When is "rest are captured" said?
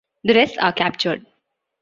0.33-1.27